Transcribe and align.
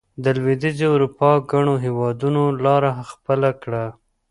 د 0.23 0.25
لوېدیځې 0.37 0.85
اروپا 0.93 1.29
ګڼو 1.51 1.73
هېوادونو 1.85 2.43
لار 2.63 2.83
خپله 3.09 3.49
کړه. 3.61 3.85